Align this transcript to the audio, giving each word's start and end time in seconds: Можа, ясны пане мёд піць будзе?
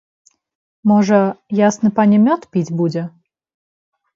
Можа, 0.91 1.19
ясны 1.67 1.89
пане 1.99 2.17
мёд 2.25 2.41
піць 2.57 2.67
будзе? 2.81 3.01